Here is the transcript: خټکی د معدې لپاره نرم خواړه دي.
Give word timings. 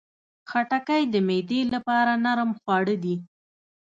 خټکی 0.49 1.03
د 1.13 1.15
معدې 1.27 1.61
لپاره 1.73 2.11
نرم 2.25 2.49
خواړه 2.59 2.95
دي. 3.03 3.15